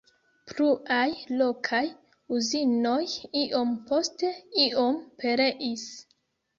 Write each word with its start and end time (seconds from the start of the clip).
Pluaj 0.51 1.03
lokaj 1.41 1.83
uzinoj 2.39 3.05
iom 3.45 3.79
post 3.93 4.29
iom 4.67 5.03
pereis. 5.23 5.91